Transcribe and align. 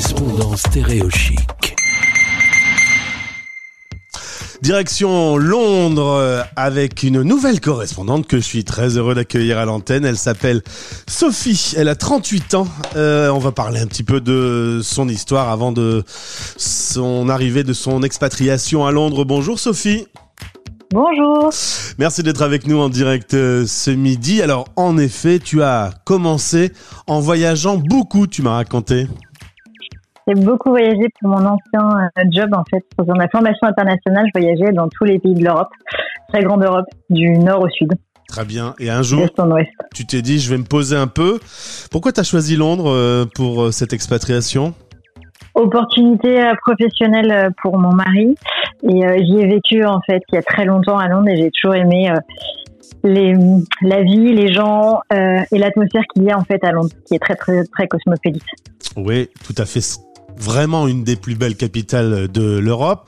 correspondant 0.00 0.56
stéréochic. 0.56 1.76
Direction 4.62 5.36
Londres 5.36 6.16
euh, 6.18 6.42
avec 6.56 7.02
une 7.02 7.20
nouvelle 7.20 7.60
correspondante 7.60 8.26
que 8.26 8.38
je 8.38 8.42
suis 8.42 8.64
très 8.64 8.96
heureux 8.96 9.14
d'accueillir 9.14 9.58
à 9.58 9.66
l'antenne. 9.66 10.06
Elle 10.06 10.16
s'appelle 10.16 10.62
Sophie. 11.06 11.74
Elle 11.76 11.88
a 11.88 11.96
38 11.96 12.54
ans. 12.54 12.66
Euh, 12.96 13.28
on 13.28 13.38
va 13.38 13.52
parler 13.52 13.80
un 13.80 13.86
petit 13.86 14.02
peu 14.02 14.22
de 14.22 14.80
son 14.82 15.06
histoire 15.06 15.50
avant 15.50 15.70
de 15.70 16.02
son 16.56 17.28
arrivée, 17.28 17.62
de 17.62 17.74
son 17.74 18.02
expatriation 18.02 18.86
à 18.86 18.92
Londres. 18.92 19.26
Bonjour 19.26 19.58
Sophie. 19.58 20.06
Bonjour. 20.92 21.50
Merci 21.98 22.22
d'être 22.22 22.42
avec 22.42 22.66
nous 22.66 22.78
en 22.78 22.88
direct 22.88 23.34
euh, 23.34 23.66
ce 23.66 23.90
midi. 23.90 24.40
Alors, 24.40 24.66
en 24.76 24.96
effet, 24.96 25.38
tu 25.40 25.62
as 25.62 25.90
commencé 26.06 26.72
en 27.06 27.20
voyageant 27.20 27.76
beaucoup, 27.76 28.26
tu 28.26 28.40
m'as 28.40 28.54
raconté. 28.54 29.06
J'ai 30.30 30.44
beaucoup 30.44 30.70
voyagé 30.70 31.08
pour 31.20 31.30
mon 31.30 31.44
ancien 31.44 32.10
euh, 32.18 32.22
job 32.30 32.50
en 32.54 32.62
fait. 32.70 32.84
Dans 33.04 33.14
la 33.14 33.28
formation 33.28 33.66
internationale, 33.66 34.26
je 34.32 34.40
voyageais 34.40 34.72
dans 34.72 34.88
tous 34.88 35.04
les 35.04 35.18
pays 35.18 35.34
de 35.34 35.44
l'Europe, 35.44 35.70
très 36.28 36.42
grande 36.42 36.62
Europe, 36.62 36.86
du 37.08 37.30
nord 37.38 37.62
au 37.62 37.68
sud. 37.68 37.92
Très 38.28 38.44
bien. 38.44 38.74
Et 38.78 38.90
un 38.90 39.02
jour, 39.02 39.26
tu 39.92 40.06
t'es 40.06 40.22
dit, 40.22 40.38
je 40.38 40.50
vais 40.50 40.58
me 40.58 40.64
poser 40.64 40.96
un 40.96 41.08
peu. 41.08 41.40
Pourquoi 41.90 42.12
tu 42.12 42.20
as 42.20 42.22
choisi 42.22 42.54
Londres 42.56 42.90
euh, 42.90 43.24
pour 43.34 43.62
euh, 43.62 43.70
cette 43.72 43.92
expatriation? 43.92 44.72
Opportunité 45.54 46.40
professionnelle 46.62 47.50
pour 47.60 47.76
mon 47.76 47.92
mari 47.92 48.36
et 48.84 49.24
j'y 49.24 49.40
ai 49.40 49.46
vécu 49.46 49.84
en 49.84 50.00
fait 50.06 50.22
il 50.30 50.36
y 50.36 50.38
a 50.38 50.42
très 50.42 50.64
longtemps 50.64 50.96
à 50.96 51.08
Londres 51.08 51.28
et 51.28 51.36
j'ai 51.36 51.50
toujours 51.50 51.74
aimé 51.74 52.08
les, 53.02 53.34
la 53.82 54.02
vie, 54.02 54.32
les 54.32 54.52
gens 54.52 55.00
euh, 55.12 55.40
et 55.50 55.58
l'atmosphère 55.58 56.02
qu'il 56.12 56.24
y 56.24 56.30
a 56.30 56.38
en 56.38 56.44
fait 56.44 56.62
à 56.64 56.72
Londres, 56.72 56.90
qui 57.06 57.14
est 57.14 57.18
très 57.18 57.34
très 57.34 57.64
très 57.64 57.88
cosmopolite. 57.88 58.42
Oui, 58.96 59.28
tout 59.44 59.54
à 59.58 59.64
fait. 59.64 59.80
Vraiment 60.40 60.88
une 60.88 61.04
des 61.04 61.16
plus 61.16 61.34
belles 61.34 61.56
capitales 61.56 62.28
de 62.28 62.58
l'Europe, 62.58 63.06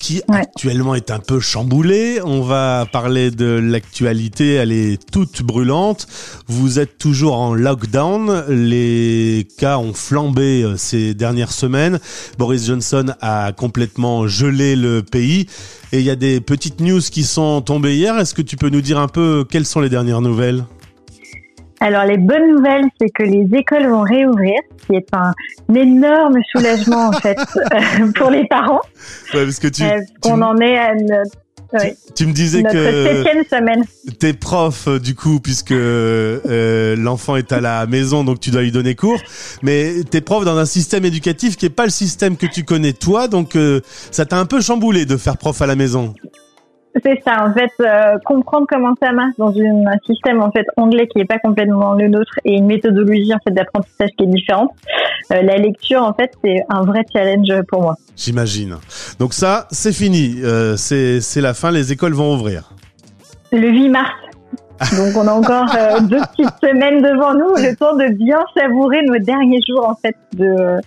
qui 0.00 0.16
Ouais. 0.28 0.40
actuellement 0.40 0.94
est 0.94 1.10
un 1.10 1.20
peu 1.20 1.38
chamboulée. 1.38 2.20
On 2.24 2.42
va 2.42 2.86
parler 2.90 3.30
de 3.30 3.46
l'actualité, 3.46 4.54
elle 4.54 4.72
est 4.72 4.98
toute 5.10 5.42
brûlante. 5.42 6.06
Vous 6.48 6.78
êtes 6.80 6.98
toujours 6.98 7.36
en 7.36 7.54
lockdown, 7.54 8.44
les 8.48 9.46
cas 9.58 9.78
ont 9.78 9.94
flambé 9.94 10.62
euh, 10.64 10.76
ces 10.76 11.14
dernières 11.14 11.52
semaines. 11.52 12.00
Boris 12.38 12.66
Johnson 12.66 13.06
a 13.20 13.52
complètement 13.52 14.26
gelé 14.26 14.74
le 14.76 15.02
pays. 15.02 15.46
Et 15.92 15.98
il 16.00 16.04
y 16.04 16.10
a 16.10 16.16
des 16.16 16.40
petites 16.40 16.80
news 16.80 17.00
qui 17.00 17.22
sont 17.22 17.60
tombées 17.60 17.94
hier. 17.96 18.18
Est-ce 18.18 18.34
que 18.34 18.42
tu 18.42 18.56
peux 18.56 18.70
nous 18.70 18.80
dire 18.80 18.98
un 18.98 19.08
peu 19.08 19.44
quelles 19.48 19.66
sont 19.66 19.80
les 19.80 19.88
dernières 19.90 20.20
nouvelles? 20.20 20.64
Alors 21.82 22.04
les 22.04 22.16
bonnes 22.16 22.48
nouvelles, 22.56 22.84
c'est 23.00 23.10
que 23.10 23.24
les 23.24 23.44
écoles 23.58 23.88
vont 23.88 24.02
réouvrir, 24.02 24.54
ce 24.80 24.86
qui 24.86 24.94
est 24.94 25.08
un 25.12 25.32
énorme 25.74 26.38
soulagement 26.52 27.08
en 27.08 27.12
fait 27.12 27.36
euh, 27.56 28.12
pour 28.14 28.30
les 28.30 28.46
parents. 28.46 28.80
Ouais, 29.34 29.44
parce 29.44 29.58
que 29.58 29.66
tu, 29.66 29.82
Euh, 29.82 29.98
tu, 30.22 30.30
on 30.30 30.40
en 30.42 30.56
est 30.58 30.78
à 30.78 30.94
notre, 30.94 31.36
oui, 31.74 31.94
tu 32.14 32.26
me 32.26 32.32
disais 32.32 32.62
notre 32.62 32.74
que 32.74 33.24
septième 33.24 33.44
semaine. 33.50 33.84
t'es 34.20 34.32
prof 34.32 34.86
euh, 34.86 34.98
du 35.00 35.14
coup 35.14 35.40
puisque 35.40 35.72
euh, 35.72 36.94
l'enfant 36.96 37.36
est 37.36 37.50
à 37.50 37.60
la 37.60 37.86
maison 37.86 38.24
donc 38.24 38.40
tu 38.40 38.50
dois 38.50 38.60
lui 38.62 38.72
donner 38.72 38.94
cours 38.94 39.18
mais 39.62 39.94
t'es 40.10 40.20
prof 40.20 40.44
dans 40.44 40.58
un 40.58 40.66
système 40.66 41.06
éducatif 41.06 41.56
qui 41.56 41.64
est 41.64 41.70
pas 41.70 41.84
le 41.84 41.90
système 41.90 42.36
que 42.36 42.46
tu 42.46 42.64
connais 42.64 42.92
toi 42.92 43.26
donc 43.26 43.56
euh, 43.56 43.80
ça 44.10 44.26
t'a 44.26 44.36
un 44.38 44.44
peu 44.44 44.60
chamboulé 44.60 45.06
de 45.06 45.16
faire 45.16 45.38
prof 45.38 45.60
à 45.62 45.66
la 45.66 45.74
maison. 45.74 46.14
C'est 47.02 47.22
ça, 47.24 47.46
en 47.46 47.52
fait, 47.54 47.70
euh, 47.80 48.18
comprendre 48.24 48.66
comment 48.68 48.94
ça 49.02 49.12
marche 49.12 49.34
dans 49.38 49.50
une, 49.52 49.88
un 49.88 49.98
système 50.04 50.42
en 50.42 50.50
fait 50.50 50.66
anglais 50.76 51.06
qui 51.06 51.20
est 51.20 51.24
pas 51.24 51.38
complètement 51.38 51.94
le 51.94 52.08
nôtre 52.08 52.38
et 52.44 52.54
une 52.54 52.66
méthodologie 52.66 53.32
en 53.34 53.38
fait 53.42 53.52
d'apprentissage 53.52 54.10
qui 54.18 54.24
est 54.24 54.28
différente. 54.28 54.70
Euh, 55.32 55.40
la 55.42 55.56
lecture, 55.56 56.02
en 56.02 56.12
fait, 56.12 56.32
c'est 56.44 56.58
un 56.68 56.82
vrai 56.82 57.04
challenge 57.12 57.52
pour 57.68 57.82
moi. 57.82 57.96
J'imagine. 58.16 58.76
Donc 59.18 59.32
ça 59.32 59.66
c'est 59.70 59.92
fini, 59.92 60.40
euh, 60.44 60.76
c'est 60.76 61.20
c'est 61.20 61.40
la 61.40 61.54
fin, 61.54 61.70
les 61.70 61.92
écoles 61.92 62.12
vont 62.12 62.34
ouvrir. 62.34 62.72
Le 63.52 63.68
8 63.68 63.88
mars. 63.88 64.10
Donc 64.96 65.16
on 65.16 65.26
a 65.28 65.32
encore 65.32 65.74
euh, 65.76 66.00
deux 66.00 66.20
petites 66.20 66.54
semaines 66.62 67.02
devant 67.02 67.34
nous, 67.34 67.54
le 67.56 67.76
temps 67.76 67.94
de 67.96 68.12
bien 68.14 68.40
savourer 68.56 69.02
nos 69.02 69.18
derniers 69.18 69.60
jours 69.66 69.88
en 69.88 69.94
fait 69.94 70.16
de 70.34 70.80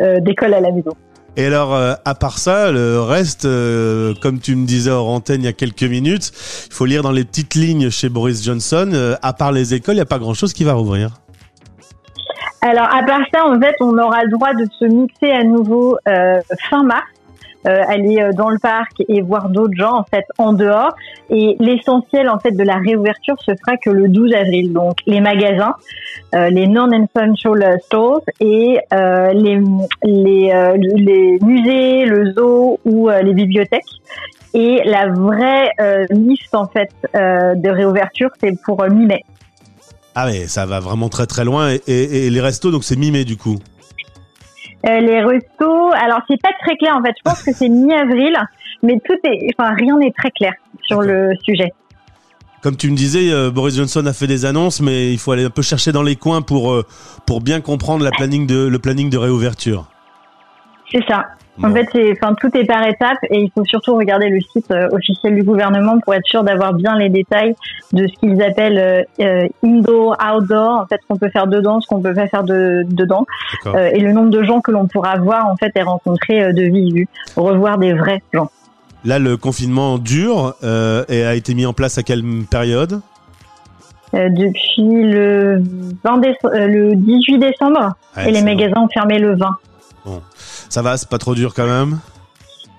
euh, 0.00 0.20
d'école 0.20 0.54
à 0.54 0.60
la 0.60 0.70
maison. 0.70 0.92
Et 1.36 1.46
alors, 1.46 1.74
euh, 1.74 1.94
à 2.04 2.14
part 2.14 2.38
ça, 2.38 2.72
le 2.72 3.00
reste, 3.00 3.44
euh, 3.44 4.14
comme 4.20 4.40
tu 4.40 4.56
me 4.56 4.66
disais 4.66 4.90
hors 4.90 5.08
antenne 5.08 5.42
il 5.42 5.44
y 5.44 5.48
a 5.48 5.52
quelques 5.52 5.84
minutes, 5.84 6.32
il 6.66 6.74
faut 6.74 6.86
lire 6.86 7.02
dans 7.02 7.12
les 7.12 7.24
petites 7.24 7.54
lignes 7.54 7.88
chez 7.90 8.08
Boris 8.08 8.44
Johnson, 8.44 8.90
euh, 8.92 9.14
à 9.22 9.32
part 9.32 9.52
les 9.52 9.72
écoles, 9.74 9.94
il 9.94 9.98
n'y 9.98 10.02
a 10.02 10.06
pas 10.06 10.18
grand-chose 10.18 10.52
qui 10.52 10.64
va 10.64 10.72
rouvrir. 10.72 11.20
Alors, 12.62 12.92
à 12.94 13.02
part 13.04 13.22
ça, 13.32 13.46
en 13.46 13.58
fait, 13.58 13.74
on 13.80 13.96
aura 13.96 14.22
le 14.24 14.30
droit 14.30 14.52
de 14.52 14.66
se 14.78 14.84
mixer 14.84 15.30
à 15.30 15.44
nouveau 15.44 15.96
euh, 16.06 16.40
fin 16.68 16.82
mars, 16.82 17.06
euh, 17.66 17.82
aller 17.88 18.20
euh, 18.22 18.32
dans 18.32 18.48
le 18.48 18.58
parc 18.58 18.92
et 19.08 19.20
voir 19.20 19.48
d'autres 19.50 19.76
gens 19.76 19.92
en 19.94 20.04
fait 20.04 20.24
en 20.38 20.52
dehors. 20.52 20.94
Et 21.28 21.56
l'essentiel 21.60 22.28
en 22.28 22.38
fait 22.38 22.52
de 22.52 22.62
la 22.62 22.76
réouverture 22.76 23.36
se 23.40 23.52
fera 23.52 23.76
que 23.76 23.90
le 23.90 24.08
12 24.08 24.32
avril. 24.34 24.72
Donc, 24.72 24.98
les 25.06 25.20
magasins, 25.20 25.74
euh, 26.34 26.48
les 26.50 26.66
non-essential 26.66 27.78
stores 27.84 28.22
et 28.40 28.78
les 29.34 29.60
les, 30.02 31.38
musées, 31.42 32.04
le 32.06 32.32
zoo 32.32 32.78
ou 32.84 33.08
les 33.10 33.34
bibliothèques. 33.34 33.82
Et 34.54 34.82
la 34.84 35.08
vraie 35.08 35.70
liste 36.10 36.54
en 36.54 36.66
fait 36.66 36.90
de 37.14 37.68
réouverture, 37.70 38.30
c'est 38.40 38.60
pour 38.64 38.82
mi-mai. 38.88 39.22
Ah 40.14 40.26
mais 40.26 40.46
ça 40.48 40.66
va 40.66 40.80
vraiment 40.80 41.08
très 41.08 41.26
très 41.26 41.44
loin. 41.44 41.70
Et, 41.70 41.80
et- 41.86 42.26
et 42.26 42.30
les 42.30 42.40
restos, 42.40 42.70
donc 42.72 42.82
c'est 42.84 42.96
mi-mai 42.96 43.24
du 43.24 43.36
coup? 43.36 43.56
Euh, 44.86 45.00
les 45.00 45.22
restos, 45.22 45.92
alors 45.92 46.20
c'est 46.28 46.40
pas 46.40 46.52
très 46.64 46.76
clair 46.76 46.96
en 46.96 47.02
fait. 47.02 47.12
Je 47.16 47.22
pense 47.22 47.42
que 47.42 47.52
c'est 47.52 47.68
mi-avril, 47.68 48.34
mais 48.82 48.98
tout 49.04 49.18
est, 49.24 49.54
enfin 49.58 49.74
rien 49.74 49.98
n'est 49.98 50.12
très 50.12 50.30
clair 50.30 50.52
sur 50.82 51.02
le 51.02 51.32
sujet. 51.44 51.72
Comme 52.62 52.76
tu 52.76 52.90
me 52.90 52.96
disais, 52.96 53.30
euh, 53.30 53.50
Boris 53.50 53.76
Johnson 53.76 54.04
a 54.06 54.12
fait 54.12 54.26
des 54.26 54.44
annonces, 54.44 54.80
mais 54.80 55.12
il 55.12 55.18
faut 55.18 55.32
aller 55.32 55.44
un 55.44 55.50
peu 55.50 55.62
chercher 55.62 55.92
dans 55.92 56.02
les 56.02 56.16
coins 56.16 56.42
pour 56.42 56.72
euh, 56.72 56.86
pour 57.26 57.40
bien 57.40 57.60
comprendre 57.60 58.04
la 58.04 58.10
planning 58.10 58.46
de 58.46 58.66
le 58.66 58.78
planning 58.78 59.10
de 59.10 59.18
réouverture. 59.18 59.86
C'est 60.90 61.04
ça. 61.06 61.26
En 61.62 61.72
fait, 61.72 61.88
enfin 62.12 62.34
tout 62.40 62.50
est 62.56 62.64
par 62.64 62.86
étapes 62.86 63.18
et 63.30 63.40
il 63.40 63.50
faut 63.50 63.64
surtout 63.64 63.94
regarder 63.96 64.28
le 64.28 64.40
site 64.40 64.70
euh, 64.70 64.88
officiel 64.92 65.34
du 65.34 65.42
gouvernement 65.42 65.98
pour 66.00 66.14
être 66.14 66.24
sûr 66.26 66.42
d'avoir 66.42 66.72
bien 66.72 66.96
les 66.96 67.08
détails 67.08 67.54
de 67.92 68.06
ce 68.06 68.12
qu'ils 68.18 68.40
appellent 68.42 68.78
euh, 68.78 69.02
euh, 69.20 69.46
indoor, 69.64 70.16
outdoor, 70.34 70.80
en 70.80 70.86
fait 70.86 71.00
ce 71.02 71.06
qu'on 71.08 71.16
peut 71.18 71.28
faire 71.30 71.46
dedans, 71.46 71.80
ce 71.80 71.86
qu'on 71.88 72.00
peut 72.00 72.14
pas 72.14 72.28
faire 72.28 72.44
de, 72.44 72.84
dedans, 72.88 73.26
euh, 73.66 73.90
et 73.92 74.00
le 74.00 74.12
nombre 74.12 74.30
de 74.30 74.42
gens 74.42 74.60
que 74.60 74.70
l'on 74.70 74.86
pourra 74.86 75.16
voir 75.18 75.46
en 75.46 75.56
fait 75.56 75.72
et 75.76 75.82
rencontrer 75.82 76.52
de 76.52 76.62
visu, 76.62 77.08
revoir 77.36 77.78
des 77.78 77.92
vrais 77.92 78.22
gens. 78.32 78.50
Là, 79.04 79.18
le 79.18 79.36
confinement 79.36 79.98
dure 79.98 80.54
euh, 80.62 81.04
et 81.08 81.24
a 81.24 81.34
été 81.34 81.54
mis 81.54 81.66
en 81.66 81.72
place 81.72 81.96
à 81.98 82.02
quelle 82.02 82.22
période? 82.50 83.00
Euh, 84.12 84.28
depuis 84.28 84.82
le 85.04 85.62
20 86.04 86.18
déce- 86.18 86.34
euh, 86.44 86.66
le 86.66 86.96
18 86.96 87.38
décembre. 87.38 87.94
Ouais, 88.16 88.28
et 88.28 88.32
les 88.32 88.42
magasins 88.42 88.80
ont 88.82 88.88
fermé 88.88 89.18
le 89.18 89.36
20. 89.36 89.46
Ça 90.70 90.80
va, 90.82 90.96
c'est 90.96 91.08
pas 91.08 91.18
trop 91.18 91.34
dur 91.34 91.52
quand 91.54 91.66
même. 91.66 91.98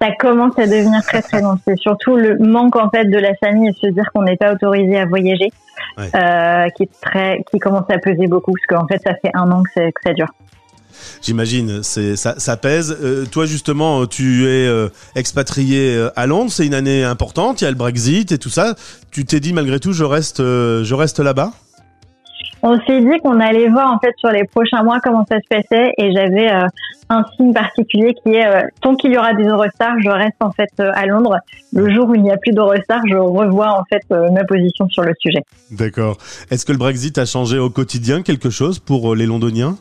Ça 0.00 0.08
commence 0.18 0.58
à 0.58 0.66
devenir 0.66 1.02
très 1.02 1.20
très 1.20 1.42
long. 1.42 1.58
C'est 1.66 1.78
surtout 1.78 2.16
le 2.16 2.38
manque 2.38 2.76
en 2.76 2.88
fait 2.90 3.04
de 3.04 3.18
la 3.18 3.34
famille 3.36 3.68
et 3.68 3.72
se 3.72 3.92
dire 3.92 4.04
qu'on 4.14 4.22
n'est 4.22 4.36
pas 4.36 4.52
autorisé 4.52 4.98
à 4.98 5.04
voyager, 5.06 5.50
Ouais. 5.98 6.10
euh, 6.14 6.68
qui 6.76 6.84
est 6.84 6.90
très, 7.00 7.44
qui 7.50 7.58
commence 7.58 7.88
à 7.90 7.98
peser 7.98 8.26
beaucoup 8.26 8.52
parce 8.52 8.80
qu'en 8.82 8.86
fait 8.86 9.00
ça 9.04 9.14
fait 9.14 9.30
un 9.34 9.50
an 9.50 9.62
que, 9.62 9.80
ça 10.04 10.12
dure. 10.14 10.28
J'imagine, 11.22 11.82
c'est 11.82 12.16
ça, 12.16 12.34
ça 12.38 12.56
pèse. 12.56 12.96
Euh, 13.02 13.26
toi 13.26 13.46
justement, 13.46 14.06
tu 14.06 14.44
es 14.46 14.66
euh, 14.66 14.88
expatrié 15.16 16.08
à 16.16 16.26
Londres, 16.26 16.50
c'est 16.52 16.66
une 16.66 16.74
année 16.74 17.04
importante. 17.04 17.60
Il 17.60 17.64
y 17.64 17.66
a 17.66 17.70
le 17.70 17.76
Brexit 17.76 18.32
et 18.32 18.38
tout 18.38 18.50
ça. 18.50 18.74
Tu 19.10 19.24
t'es 19.24 19.40
dit 19.40 19.52
malgré 19.52 19.80
tout, 19.80 19.92
je 19.92 20.04
reste, 20.04 20.38
je 20.38 20.94
reste 20.94 21.18
là-bas. 21.20 21.52
On 22.64 22.78
s'est 22.86 23.00
dit 23.00 23.18
qu'on 23.22 23.40
allait 23.40 23.68
voir 23.68 23.92
en 23.92 23.98
fait 23.98 24.14
sur 24.18 24.30
les 24.30 24.44
prochains 24.44 24.84
mois 24.84 25.00
comment 25.00 25.24
ça 25.28 25.38
se 25.40 25.48
passait 25.48 25.92
et 25.98 26.12
j'avais 26.12 26.48
euh, 26.50 26.66
un 27.08 27.24
signe 27.36 27.52
particulier 27.52 28.14
qui 28.14 28.34
est 28.34 28.46
euh, 28.46 28.62
tant 28.80 28.94
qu'il 28.94 29.12
y 29.12 29.18
aura 29.18 29.34
des 29.34 29.42
Eurostars, 29.44 29.96
je 30.04 30.10
reste 30.10 30.36
en 30.40 30.52
fait 30.52 30.70
euh, 30.78 30.92
à 30.94 31.06
Londres. 31.06 31.38
Le 31.72 31.92
jour 31.92 32.08
où 32.08 32.14
il 32.14 32.22
n'y 32.22 32.30
a 32.30 32.36
plus 32.36 32.52
d'Eurostars, 32.52 33.02
je 33.10 33.16
revois 33.16 33.70
en 33.80 33.82
fait 33.84 34.02
ma 34.10 34.44
position 34.44 34.88
sur 34.88 35.02
le 35.02 35.12
sujet. 35.18 35.42
D'accord. 35.72 36.18
Est-ce 36.50 36.64
que 36.64 36.72
le 36.72 36.78
Brexit 36.78 37.18
a 37.18 37.24
changé 37.24 37.58
au 37.58 37.68
quotidien 37.70 38.22
quelque 38.22 38.50
chose 38.50 38.78
pour 38.78 39.14
les 39.16 39.26
Londoniens? 39.26 39.76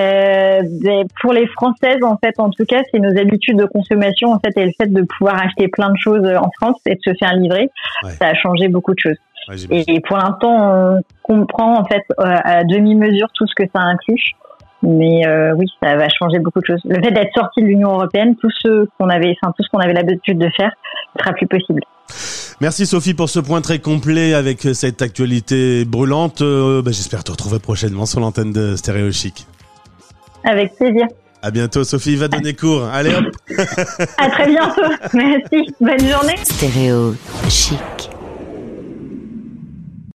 Euh, 0.00 0.62
ben, 0.82 1.04
pour 1.20 1.34
les 1.34 1.46
Françaises, 1.48 2.02
en 2.02 2.16
fait, 2.16 2.34
en 2.38 2.48
tout 2.48 2.64
cas, 2.64 2.80
c'est 2.90 2.98
nos 2.98 3.14
habitudes 3.18 3.58
de 3.58 3.66
consommation, 3.66 4.32
en 4.32 4.38
fait, 4.38 4.56
et 4.56 4.64
le 4.64 4.72
fait 4.80 4.86
de 4.86 5.02
pouvoir 5.02 5.36
acheter 5.36 5.68
plein 5.68 5.90
de 5.90 5.98
choses 5.98 6.24
en 6.24 6.50
France 6.58 6.80
et 6.86 6.94
de 6.94 7.00
se 7.04 7.12
faire 7.18 7.34
livrer, 7.34 7.68
Ouais. 8.04 8.12
ça 8.12 8.28
a 8.28 8.34
changé 8.34 8.68
beaucoup 8.68 8.94
de 8.94 8.98
choses. 9.00 9.16
Ouais. 9.50 9.84
Et 9.88 10.00
pour 10.00 10.16
l'instant, 10.16 10.96
on 10.96 11.02
comprend 11.22 11.80
en 11.80 11.84
fait 11.84 12.02
euh, 12.20 12.36
à 12.44 12.64
demi-mesure 12.64 13.28
tout 13.34 13.46
ce 13.46 13.54
que 13.54 13.68
ça 13.74 13.80
inclut. 13.80 14.34
Mais 14.82 15.26
euh, 15.26 15.52
oui, 15.56 15.66
ça 15.82 15.96
va 15.96 16.08
changer 16.08 16.38
beaucoup 16.38 16.60
de 16.60 16.64
choses. 16.64 16.80
Le 16.84 17.02
fait 17.02 17.10
d'être 17.10 17.34
sorti 17.34 17.60
de 17.60 17.66
l'Union 17.66 17.92
européenne, 17.92 18.34
tout 18.36 18.50
ce 18.50 18.86
qu'on 18.98 19.10
avait, 19.10 19.36
enfin 19.42 19.52
tout 19.56 19.62
ce 19.62 19.68
qu'on 19.68 19.78
avait 19.78 19.92
l'habitude 19.92 20.38
de 20.38 20.48
faire, 20.56 20.70
ne 21.14 21.20
sera 21.20 21.32
plus 21.34 21.46
possible. 21.46 21.82
Merci 22.60 22.86
Sophie 22.86 23.14
pour 23.14 23.28
ce 23.28 23.40
point 23.40 23.60
très 23.60 23.78
complet 23.78 24.34
avec 24.34 24.62
cette 24.74 25.02
actualité 25.02 25.84
brûlante. 25.84 26.40
Euh, 26.40 26.82
bah, 26.82 26.92
J'espère 26.92 27.24
te 27.24 27.30
retrouver 27.30 27.58
prochainement 27.58 28.06
sur 28.06 28.20
l'antenne 28.20 28.52
de 28.52 28.74
Stéréo 28.76 29.12
Chic. 29.12 29.46
Avec 30.44 30.74
plaisir. 30.76 31.06
À 31.42 31.50
bientôt, 31.50 31.84
Sophie 31.84 32.16
va 32.16 32.28
donner 32.28 32.54
cours. 32.54 32.84
Allez 32.84 33.14
hop 33.14 33.24
À 34.18 34.28
très 34.30 34.46
bientôt. 34.46 34.82
Merci. 35.14 35.74
Bonne 35.80 36.06
journée. 36.06 36.36
Stéréo 36.42 37.14
chic. 37.48 37.99